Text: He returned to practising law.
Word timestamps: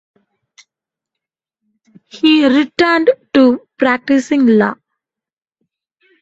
He 2.07 2.43
returned 2.47 3.11
to 3.35 3.67
practising 3.77 4.47
law. 4.47 4.73